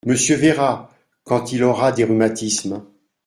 Monsieur 0.03 0.35
verra, 0.35 0.89
quand 1.25 1.51
il 1.51 1.63
aura 1.63 1.91
des 1.91 2.03
rhumatismes. 2.05 2.81